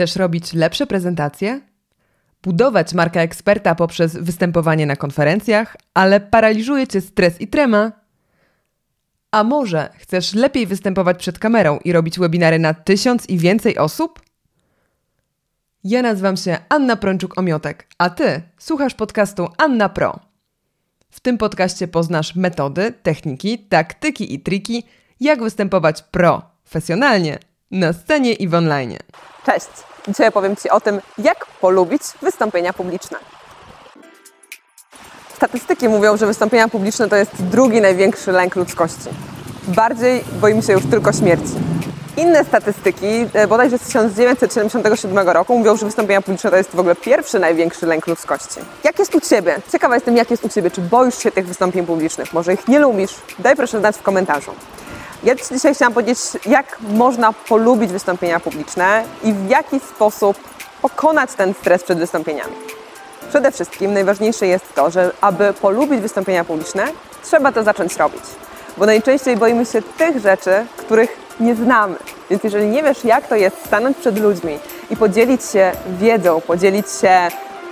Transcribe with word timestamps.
Chcesz 0.00 0.16
robić 0.16 0.52
lepsze 0.52 0.86
prezentacje? 0.86 1.60
Budować 2.42 2.94
markę 2.94 3.20
eksperta 3.20 3.74
poprzez 3.74 4.16
występowanie 4.16 4.86
na 4.86 4.96
konferencjach, 4.96 5.76
ale 5.94 6.20
paraliżuje 6.20 6.86
cię 6.86 7.00
stres 7.00 7.40
i 7.40 7.48
trema? 7.48 7.92
A 9.30 9.44
może 9.44 9.90
chcesz 9.98 10.34
lepiej 10.34 10.66
występować 10.66 11.18
przed 11.18 11.38
kamerą 11.38 11.78
i 11.84 11.92
robić 11.92 12.18
webinary 12.18 12.58
na 12.58 12.74
tysiąc 12.74 13.28
i 13.28 13.38
więcej 13.38 13.78
osób? 13.78 14.20
Ja 15.84 16.02
nazywam 16.02 16.36
się 16.36 16.58
Anna 16.68 16.96
Prączuk-Omiotek, 16.96 17.74
a 17.98 18.10
ty 18.10 18.42
słuchasz 18.58 18.94
podcastu 18.94 19.48
Anna 19.58 19.88
Pro. 19.88 20.20
W 21.10 21.20
tym 21.20 21.38
podcaście 21.38 21.88
poznasz 21.88 22.34
metody, 22.34 22.94
techniki, 23.02 23.58
taktyki 23.58 24.34
i 24.34 24.40
triki, 24.40 24.82
jak 25.20 25.42
występować 25.42 26.02
profesjonalnie 26.02 27.38
na 27.70 27.92
scenie 27.92 28.32
i 28.32 28.48
w 28.48 28.54
online. 28.54 28.96
Cześć! 29.46 29.89
Dzisiaj 30.08 30.28
opowiem 30.28 30.56
Ci 30.56 30.70
o 30.70 30.80
tym, 30.80 31.00
jak 31.18 31.46
polubić 31.46 32.02
wystąpienia 32.22 32.72
publiczne. 32.72 33.18
Statystyki 35.36 35.88
mówią, 35.88 36.16
że 36.16 36.26
wystąpienia 36.26 36.68
publiczne 36.68 37.08
to 37.08 37.16
jest 37.16 37.44
drugi 37.44 37.80
największy 37.80 38.32
lęk 38.32 38.56
ludzkości. 38.56 39.08
Bardziej 39.68 40.24
boimy 40.40 40.62
się 40.62 40.72
już 40.72 40.86
tylko 40.90 41.12
śmierci. 41.12 41.54
Inne 42.16 42.44
statystyki, 42.44 43.06
e, 43.32 43.46
bodajże 43.46 43.78
z 43.78 43.80
1977 43.80 45.28
roku, 45.28 45.58
mówią, 45.58 45.76
że 45.76 45.86
wystąpienia 45.86 46.22
publiczne 46.22 46.50
to 46.50 46.56
jest 46.56 46.70
w 46.70 46.78
ogóle 46.78 46.96
pierwszy 46.96 47.38
największy 47.38 47.86
lęk 47.86 48.06
ludzkości. 48.06 48.60
Jak 48.84 48.98
jest 48.98 49.14
u 49.14 49.20
Ciebie? 49.20 49.56
Ciekawa 49.72 49.94
jestem, 49.94 50.16
jak 50.16 50.30
jest 50.30 50.44
u 50.44 50.48
Ciebie. 50.48 50.70
Czy 50.70 50.80
boisz 50.80 51.18
się 51.18 51.30
tych 51.30 51.46
wystąpień 51.46 51.86
publicznych? 51.86 52.32
Może 52.32 52.54
ich 52.54 52.68
nie 52.68 52.78
lubisz? 52.78 53.14
Daj 53.38 53.56
proszę 53.56 53.78
znać 53.78 53.96
w 53.96 54.02
komentarzu. 54.02 54.52
Ja 55.22 55.34
dzisiaj 55.34 55.74
chciałam 55.74 55.94
powiedzieć, 55.94 56.18
jak 56.46 56.78
można 56.80 57.32
polubić 57.32 57.92
wystąpienia 57.92 58.40
publiczne 58.40 59.04
i 59.22 59.32
w 59.32 59.48
jaki 59.48 59.80
sposób 59.80 60.36
pokonać 60.82 61.30
ten 61.34 61.54
stres 61.54 61.82
przed 61.82 61.98
wystąpieniami. 61.98 62.52
Przede 63.28 63.52
wszystkim 63.52 63.92
najważniejsze 63.92 64.46
jest 64.46 64.74
to, 64.74 64.90
że 64.90 65.10
aby 65.20 65.52
polubić 65.52 66.00
wystąpienia 66.00 66.44
publiczne, 66.44 66.84
trzeba 67.22 67.52
to 67.52 67.62
zacząć 67.62 67.96
robić. 67.96 68.22
Bo 68.76 68.86
najczęściej 68.86 69.36
boimy 69.36 69.66
się 69.66 69.82
tych 69.82 70.18
rzeczy, 70.18 70.66
których 70.76 71.16
nie 71.40 71.54
znamy. 71.54 71.96
Więc 72.30 72.44
jeżeli 72.44 72.66
nie 72.66 72.82
wiesz, 72.82 73.04
jak 73.04 73.28
to 73.28 73.36
jest 73.36 73.56
stanąć 73.66 73.96
przed 73.96 74.18
ludźmi 74.18 74.58
i 74.90 74.96
podzielić 74.96 75.44
się 75.44 75.72
wiedzą, 75.86 76.40
podzielić 76.40 76.86
się 77.00 77.28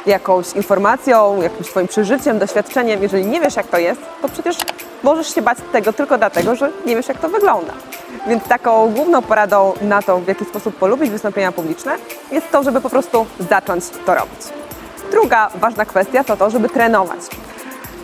jakąś 0.07 0.53
informacją, 0.53 1.43
jakimś 1.43 1.67
swoim 1.67 1.89
przeżyciem, 1.89 2.39
doświadczeniem, 2.39 3.03
jeżeli 3.03 3.27
nie 3.27 3.41
wiesz, 3.41 3.57
jak 3.57 3.67
to 3.67 3.79
jest, 3.79 4.01
to 4.23 4.29
przecież 4.29 4.57
możesz 5.03 5.35
się 5.35 5.43
bać 5.43 5.59
tego 5.73 5.93
tylko 5.93 6.19
dlatego, 6.19 6.57
że 6.57 6.71
nie 6.87 6.97
wiesz, 6.97 7.09
jak 7.09 7.19
to 7.19 7.29
wygląda. 7.29 7.73
Więc 8.27 8.45
taką 8.45 8.91
główną 8.91 9.23
poradą 9.23 9.73
na 9.81 10.03
to, 10.03 10.19
w 10.19 10.29
jaki 10.29 10.45
sposób 10.45 10.77
polubić 10.77 11.11
wystąpienia 11.11 11.53
publiczne, 11.53 11.97
jest 12.33 12.51
to, 12.51 12.63
żeby 12.63 12.81
po 12.81 12.91
prostu 12.91 13.27
zacząć 13.51 13.85
to 14.07 14.15
robić. 14.15 14.41
Druga 15.11 15.51
ważna 15.55 15.85
kwestia 15.85 16.25
to 16.25 16.37
to, 16.37 16.51
żeby 16.51 16.69
trenować. 16.69 17.21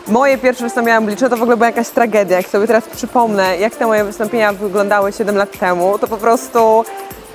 Moje 0.08 0.38
pierwsze 0.38 0.64
wystąpienia 0.64 1.00
publiczne 1.00 1.30
to 1.30 1.36
w 1.36 1.42
ogóle 1.42 1.56
była 1.56 1.66
jakaś 1.66 1.88
tragedia. 1.88 2.36
Jak 2.36 2.48
sobie 2.48 2.66
teraz 2.66 2.84
przypomnę, 2.84 3.58
jak 3.58 3.76
te 3.76 3.86
moje 3.86 4.04
wystąpienia 4.04 4.52
wyglądały 4.52 5.12
7 5.12 5.36
lat 5.36 5.58
temu, 5.58 5.98
to 5.98 6.08
po 6.08 6.16
prostu 6.16 6.84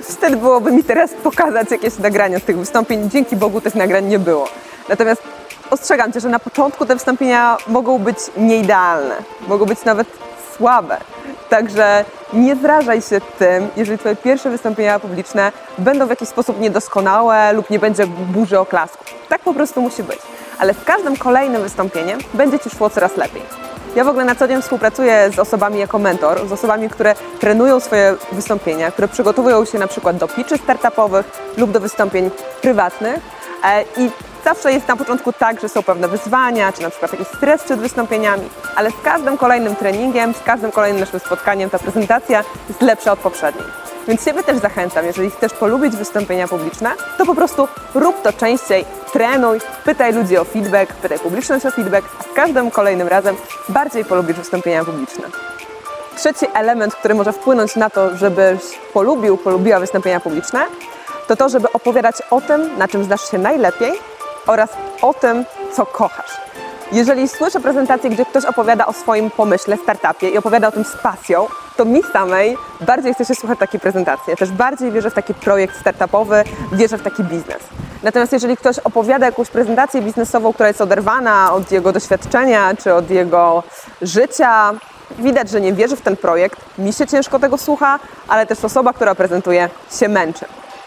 wstyd 0.02 0.36
byłoby 0.36 0.72
mi 0.72 0.84
teraz 0.84 1.10
pokazać 1.22 1.70
jakieś 1.70 1.98
nagrania 1.98 2.38
z 2.38 2.42
tych 2.42 2.58
wystąpień. 2.58 3.10
Dzięki 3.10 3.36
Bogu 3.36 3.60
tych 3.60 3.74
nagrań 3.74 4.06
nie 4.06 4.18
było. 4.18 4.48
Natomiast 4.88 5.22
ostrzegam 5.70 6.12
Cię, 6.12 6.20
że 6.20 6.28
na 6.28 6.38
początku 6.38 6.86
te 6.86 6.94
wystąpienia 6.94 7.56
mogą 7.66 7.98
być 7.98 8.18
nieidealne, 8.36 9.14
mogą 9.48 9.66
być 9.66 9.84
nawet 9.84 10.08
słabe. 10.56 10.96
Także 11.48 12.04
nie 12.32 12.56
zrażaj 12.56 13.02
się 13.02 13.20
tym, 13.38 13.68
jeżeli 13.76 13.98
Twoje 13.98 14.16
pierwsze 14.16 14.50
wystąpienia 14.50 15.00
publiczne 15.00 15.52
będą 15.78 16.06
w 16.06 16.10
jakiś 16.10 16.28
sposób 16.28 16.60
niedoskonałe 16.60 17.52
lub 17.52 17.70
nie 17.70 17.78
będzie 17.78 18.06
burzy 18.06 18.58
oklasków. 18.58 19.06
Tak 19.28 19.40
po 19.40 19.54
prostu 19.54 19.80
musi 19.80 20.02
być. 20.02 20.18
Ale 20.58 20.74
z 20.74 20.84
każdym 20.84 21.16
kolejnym 21.16 21.62
wystąpieniem 21.62 22.18
będzie 22.34 22.58
Ci 22.58 22.70
szło 22.70 22.90
coraz 22.90 23.16
lepiej. 23.16 23.42
Ja 23.96 24.04
w 24.04 24.08
ogóle 24.08 24.24
na 24.24 24.34
co 24.34 24.48
dzień 24.48 24.62
współpracuję 24.62 25.30
z 25.34 25.38
osobami 25.38 25.78
jako 25.78 25.98
mentor, 25.98 26.48
z 26.48 26.52
osobami, 26.52 26.90
które 26.90 27.14
trenują 27.40 27.80
swoje 27.80 28.14
wystąpienia, 28.32 28.90
które 28.90 29.08
przygotowują 29.08 29.64
się 29.64 29.78
na 29.78 29.86
przykład 29.86 30.16
do 30.16 30.28
pitchy 30.28 30.58
startupowych 30.58 31.26
lub 31.56 31.70
do 31.70 31.80
wystąpień 31.80 32.30
prywatnych. 32.62 33.20
E, 33.64 33.82
I 33.96 34.10
Zawsze 34.44 34.72
jest 34.72 34.88
na 34.88 34.96
początku 34.96 35.32
tak, 35.32 35.60
że 35.60 35.68
są 35.68 35.82
pewne 35.82 36.08
wyzwania, 36.08 36.72
czy 36.72 36.82
na 36.82 36.90
przykład 36.90 37.12
jakiś 37.12 37.28
stres 37.28 37.62
przed 37.62 37.80
wystąpieniami, 37.80 38.48
ale 38.76 38.90
z 38.90 38.94
każdym 39.04 39.38
kolejnym 39.38 39.76
treningiem, 39.76 40.34
z 40.34 40.42
każdym 40.42 40.72
kolejnym 40.72 41.00
naszym 41.00 41.20
spotkaniem 41.20 41.70
ta 41.70 41.78
prezentacja 41.78 42.44
jest 42.68 42.82
lepsza 42.82 43.12
od 43.12 43.18
poprzedniej. 43.18 43.66
Więc 44.08 44.24
Ciebie 44.24 44.42
też 44.42 44.58
zachęcam, 44.58 45.06
jeżeli 45.06 45.30
chcesz 45.30 45.52
polubić 45.52 45.96
wystąpienia 45.96 46.48
publiczne, 46.48 46.90
to 47.18 47.26
po 47.26 47.34
prostu 47.34 47.68
rób 47.94 48.22
to 48.22 48.32
częściej, 48.32 48.84
trenuj, 49.12 49.58
pytaj 49.84 50.12
ludzi 50.12 50.38
o 50.38 50.44
feedback, 50.44 50.92
pytaj 50.92 51.18
publiczność 51.18 51.66
o 51.66 51.70
feedback, 51.70 52.08
a 52.20 52.22
z 52.22 52.34
każdym 52.34 52.70
kolejnym 52.70 53.08
razem 53.08 53.36
bardziej 53.68 54.04
polubisz 54.04 54.36
wystąpienia 54.36 54.84
publiczne. 54.84 55.24
Trzeci 56.16 56.46
element, 56.54 56.94
który 56.94 57.14
może 57.14 57.32
wpłynąć 57.32 57.76
na 57.76 57.90
to, 57.90 58.16
żebyś 58.16 58.60
polubił, 58.92 59.36
polubiła 59.36 59.80
wystąpienia 59.80 60.20
publiczne, 60.20 60.66
to 61.26 61.36
to, 61.36 61.48
żeby 61.48 61.72
opowiadać 61.72 62.16
o 62.30 62.40
tym, 62.40 62.78
na 62.78 62.88
czym 62.88 63.04
znasz 63.04 63.30
się 63.30 63.38
najlepiej 63.38 63.92
oraz 64.46 64.70
o 65.02 65.14
tym, 65.14 65.44
co 65.72 65.86
kochasz. 65.86 66.40
Jeżeli 66.92 67.28
słyszę 67.28 67.60
prezentację, 67.60 68.10
gdzie 68.10 68.24
ktoś 68.24 68.44
opowiada 68.44 68.86
o 68.86 68.92
swoim 68.92 69.30
pomyśle, 69.30 69.76
startupie 69.76 70.28
i 70.28 70.38
opowiada 70.38 70.68
o 70.68 70.72
tym 70.72 70.84
z 70.84 70.96
pasją, 70.96 71.46
to 71.76 71.84
mi 71.84 72.02
samej 72.12 72.56
bardziej 72.80 73.14
chce 73.14 73.24
się 73.24 73.34
słuchać 73.34 73.58
takiej 73.58 73.80
prezentacji. 73.80 74.36
Też 74.36 74.50
bardziej 74.50 74.92
wierzę 74.92 75.10
w 75.10 75.14
taki 75.14 75.34
projekt 75.34 75.80
startupowy, 75.80 76.44
wierzę 76.72 76.98
w 76.98 77.02
taki 77.02 77.24
biznes. 77.24 77.62
Natomiast 78.02 78.32
jeżeli 78.32 78.56
ktoś 78.56 78.78
opowiada 78.78 79.26
jakąś 79.26 79.48
prezentację 79.48 80.02
biznesową, 80.02 80.52
która 80.52 80.68
jest 80.68 80.80
oderwana 80.80 81.52
od 81.52 81.72
jego 81.72 81.92
doświadczenia 81.92 82.76
czy 82.82 82.94
od 82.94 83.10
jego 83.10 83.62
życia, 84.02 84.72
widać, 85.18 85.50
że 85.50 85.60
nie 85.60 85.72
wierzy 85.72 85.96
w 85.96 86.00
ten 86.00 86.16
projekt, 86.16 86.60
mi 86.78 86.92
się 86.92 87.06
ciężko 87.06 87.38
tego 87.38 87.58
słucha, 87.58 87.98
ale 88.28 88.46
też 88.46 88.64
osoba, 88.64 88.92
która 88.92 89.14
prezentuje, 89.14 89.68
się 89.98 90.08
męczy. 90.08 90.44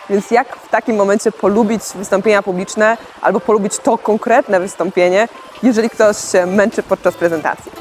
Więc 0.09 0.31
jak 0.31 0.55
w 0.55 0.69
takim 0.69 0.95
momencie 0.95 1.31
polubić 1.31 1.81
wystąpienia 1.95 2.43
publiczne 2.43 2.97
albo 3.21 3.39
polubić 3.39 3.77
to 3.77 3.97
konkretne 3.97 4.59
wystąpienie, 4.59 5.27
jeżeli 5.63 5.89
ktoś 5.89 6.17
się 6.31 6.45
męczy 6.45 6.83
podczas 6.83 7.15
prezentacji. 7.15 7.71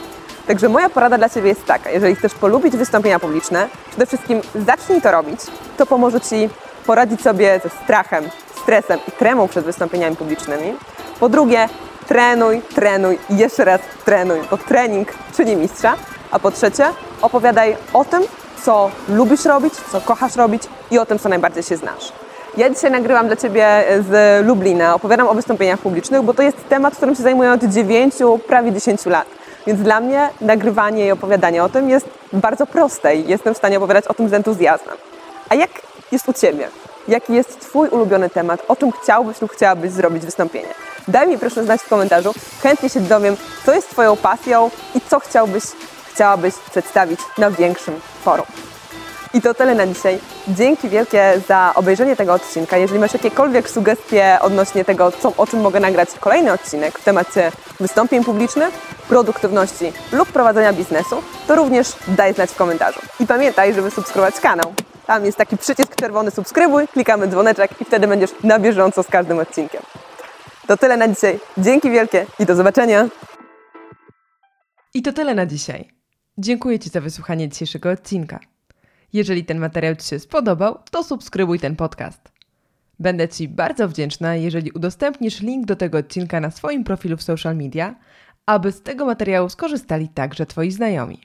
Także 0.46 0.68
moja 0.68 0.90
porada 0.90 1.18
dla 1.18 1.28
Ciebie 1.28 1.48
jest 1.48 1.66
taka, 1.66 1.90
jeżeli 1.90 2.14
chcesz 2.14 2.34
polubić 2.34 2.76
wystąpienia 2.76 3.18
publiczne, 3.18 3.68
przede 3.88 4.06
wszystkim 4.06 4.40
zacznij 4.66 5.02
to 5.02 5.12
robić, 5.12 5.40
to 5.76 5.86
pomoże 5.86 6.20
Ci 6.20 6.48
poradzić 6.86 7.22
sobie 7.22 7.60
ze 7.64 7.70
strachem, 7.84 8.24
stresem 8.62 8.98
i 9.08 9.12
tremą 9.12 9.48
przed 9.48 9.64
wystąpieniami 9.64 10.16
publicznymi. 10.16 10.74
Po 11.20 11.28
drugie, 11.28 11.68
trenuj, 12.08 12.62
trenuj 12.74 13.18
i 13.30 13.36
jeszcze 13.36 13.64
raz 13.64 13.80
trenuj, 14.04 14.38
bo 14.50 14.56
trening 14.56 15.08
czyni 15.36 15.56
mistrza. 15.56 15.94
A 16.30 16.38
po 16.38 16.50
trzecie, 16.50 16.84
opowiadaj 17.22 17.76
o 17.92 18.04
tym, 18.04 18.22
co 18.64 18.90
lubisz 19.08 19.44
robić, 19.44 19.74
co 19.92 20.00
kochasz 20.00 20.36
robić 20.36 20.62
i 20.90 20.98
o 20.98 21.06
tym, 21.06 21.18
co 21.18 21.28
najbardziej 21.28 21.62
się 21.62 21.76
znasz. 21.76 22.12
Ja 22.56 22.70
dzisiaj 22.70 22.90
nagrywam 22.90 23.26
dla 23.26 23.36
Ciebie 23.36 23.84
z 24.10 24.46
Lublina, 24.46 24.94
opowiadam 24.94 25.28
o 25.28 25.34
wystąpieniach 25.34 25.78
publicznych, 25.78 26.22
bo 26.22 26.34
to 26.34 26.42
jest 26.42 26.68
temat, 26.68 26.96
którym 26.96 27.14
się 27.14 27.22
zajmuję 27.22 27.52
od 27.52 27.64
9, 27.64 28.14
prawie 28.46 28.72
10 28.72 29.06
lat. 29.06 29.26
Więc 29.66 29.80
dla 29.80 30.00
mnie 30.00 30.28
nagrywanie 30.40 31.06
i 31.06 31.10
opowiadanie 31.10 31.64
o 31.64 31.68
tym 31.68 31.90
jest 31.90 32.06
bardzo 32.32 32.66
proste 32.66 33.16
i 33.16 33.28
jestem 33.28 33.54
w 33.54 33.56
stanie 33.56 33.76
opowiadać 33.76 34.06
o 34.06 34.14
tym 34.14 34.28
z 34.28 34.32
entuzjazmem. 34.32 34.96
A 35.48 35.54
jak 35.54 35.70
jest 36.12 36.28
u 36.28 36.32
Ciebie? 36.32 36.68
Jaki 37.08 37.34
jest 37.34 37.60
Twój 37.60 37.88
ulubiony 37.88 38.30
temat? 38.30 38.62
O 38.68 38.76
czym 38.76 38.92
chciałbyś 38.92 39.40
lub 39.40 39.52
chciałabyś 39.52 39.90
zrobić 39.90 40.24
wystąpienie? 40.24 40.68
Daj 41.08 41.28
mi 41.28 41.38
proszę 41.38 41.64
znać 41.64 41.80
w 41.80 41.88
komentarzu. 41.88 42.34
Chętnie 42.62 42.88
się 42.88 43.00
dowiem, 43.00 43.36
co 43.66 43.74
jest 43.74 43.90
Twoją 43.90 44.16
pasją 44.16 44.70
i 44.94 45.00
co 45.00 45.20
chciałbyś, 45.20 45.64
chciałabyś 46.14 46.54
przedstawić 46.54 47.20
na 47.38 47.50
większym 47.50 48.00
forum. 48.24 48.46
I 49.34 49.40
to 49.40 49.54
tyle 49.54 49.74
na 49.74 49.86
dzisiaj. 49.86 50.18
Dzięki 50.48 50.88
wielkie 50.88 51.40
za 51.48 51.72
obejrzenie 51.74 52.16
tego 52.16 52.32
odcinka. 52.32 52.76
Jeżeli 52.76 53.00
masz 53.00 53.12
jakiekolwiek 53.12 53.70
sugestie 53.70 54.38
odnośnie 54.40 54.84
tego, 54.84 55.12
co, 55.12 55.32
o 55.36 55.46
czym 55.46 55.60
mogę 55.60 55.80
nagrać 55.80 56.08
kolejny 56.20 56.52
odcinek 56.52 56.98
w 56.98 57.04
temacie 57.04 57.52
wystąpień 57.80 58.24
publicznych, 58.24 58.74
produktywności 59.08 59.92
lub 60.12 60.28
prowadzenia 60.28 60.72
biznesu, 60.72 61.22
to 61.46 61.56
również 61.56 61.92
daj 62.08 62.34
znać 62.34 62.50
w 62.50 62.56
komentarzu. 62.56 63.00
I 63.20 63.26
pamiętaj, 63.26 63.74
żeby 63.74 63.90
subskrybować 63.90 64.40
kanał. 64.40 64.74
Tam 65.06 65.24
jest 65.24 65.38
taki 65.38 65.56
przycisk 65.56 65.96
czerwony 65.96 66.30
subskrybuj, 66.30 66.88
klikamy 66.88 67.28
dzwoneczek 67.28 67.70
i 67.80 67.84
wtedy 67.84 68.08
będziesz 68.08 68.30
na 68.44 68.58
bieżąco 68.58 69.02
z 69.02 69.08
każdym 69.08 69.38
odcinkiem. 69.38 69.82
To 70.66 70.76
tyle 70.76 70.96
na 70.96 71.08
dzisiaj. 71.08 71.40
Dzięki 71.58 71.90
wielkie 71.90 72.26
i 72.38 72.46
do 72.46 72.54
zobaczenia. 72.54 73.08
I 74.94 75.02
to 75.02 75.12
tyle 75.12 75.34
na 75.34 75.46
dzisiaj. 75.46 76.01
Dziękuję 76.38 76.78
Ci 76.78 76.90
za 76.90 77.00
wysłuchanie 77.00 77.48
dzisiejszego 77.48 77.90
odcinka. 77.90 78.40
Jeżeli 79.12 79.44
ten 79.44 79.58
materiał 79.58 79.96
Ci 79.96 80.08
się 80.08 80.18
spodobał, 80.18 80.78
to 80.90 81.04
subskrybuj 81.04 81.58
ten 81.58 81.76
podcast. 81.76 82.32
Będę 82.98 83.28
Ci 83.28 83.48
bardzo 83.48 83.88
wdzięczna, 83.88 84.36
jeżeli 84.36 84.70
udostępnisz 84.70 85.40
link 85.40 85.66
do 85.66 85.76
tego 85.76 85.98
odcinka 85.98 86.40
na 86.40 86.50
swoim 86.50 86.84
profilu 86.84 87.16
w 87.16 87.22
social 87.22 87.56
media, 87.56 87.94
aby 88.46 88.72
z 88.72 88.82
tego 88.82 89.06
materiału 89.06 89.48
skorzystali 89.48 90.08
także 90.08 90.46
Twoi 90.46 90.70
znajomi. 90.70 91.20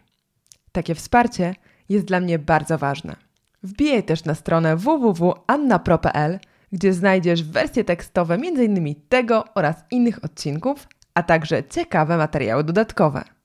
Takie 0.71 0.95
wsparcie 0.95 1.56
jest 1.89 2.06
dla 2.06 2.19
mnie 2.19 2.39
bardzo 2.39 2.77
ważne. 2.77 3.15
Wbijaj 3.63 4.03
też 4.03 4.25
na 4.25 4.36
stronę 4.36 4.75
www.annapro.pl, 4.75 6.39
gdzie 6.71 6.94
znajdziesz 6.94 7.44
wersje 7.44 7.83
tekstowe 7.83 8.36
m.in. 8.36 8.95
tego 9.10 9.45
oraz 9.56 9.75
innych 9.92 10.24
odcinków, 10.25 10.88
a 11.13 11.24
także 11.24 11.63
ciekawe 11.63 12.18
materiały 12.18 12.63
dodatkowe. 12.63 13.37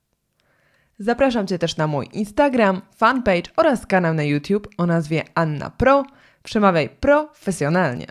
Zapraszam 0.99 1.47
Cię 1.47 1.59
też 1.59 1.77
na 1.77 1.87
mój 1.87 2.09
Instagram, 2.13 2.81
fanpage 2.95 3.51
oraz 3.57 3.85
kanał 3.85 4.13
na 4.13 4.23
YouTube 4.23 4.67
o 4.77 4.85
nazwie 4.85 5.23
Anna 5.35 5.69
Pro, 5.69 6.05
przemawiaj 6.43 6.89
profesjonalnie, 6.89 8.07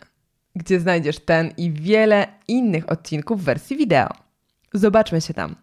gdzie 0.56 0.81
znajdziesz 0.81 1.19
ten 1.19 1.52
i 1.56 1.73
wiele 1.73 2.26
innych 2.49 2.93
odcinków 2.93 3.40
w 3.40 3.44
wersji 3.44 3.76
wideo. 3.76 4.08
Zobaczmy 4.75 5.20
się 5.20 5.34
tam. 5.34 5.55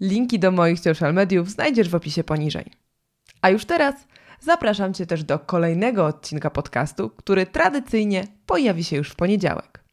Linki 0.00 0.38
do 0.38 0.50
moich 0.50 0.80
social 0.80 1.14
mediów 1.14 1.50
znajdziesz 1.50 1.88
w 1.88 1.94
opisie 1.94 2.24
poniżej. 2.24 2.72
A 3.42 3.50
już 3.50 3.64
teraz 3.64 3.94
zapraszam 4.40 4.94
Cię 4.94 5.06
też 5.06 5.24
do 5.24 5.38
kolejnego 5.38 6.06
odcinka 6.06 6.50
podcastu, 6.50 7.10
który 7.10 7.46
tradycyjnie 7.46 8.26
pojawi 8.46 8.84
się 8.84 8.96
już 8.96 9.10
w 9.10 9.16
poniedziałek. 9.16 9.84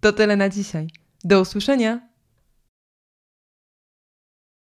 To 0.00 0.12
tyle 0.12 0.36
na 0.36 0.48
dzisiaj. 0.48 0.88
Do 1.24 1.40
usłyszenia! 1.40 2.11